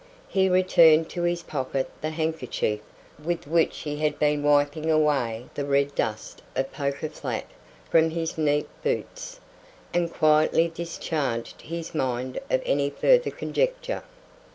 [0.27, 2.79] He returned to his pocket the handkerchief
[3.23, 7.43] with which he had been whipping away the red dust of Poker Flat
[7.87, 9.39] from his neat boots,
[9.93, 14.01] and quietly discharged his mind of any further conjecture.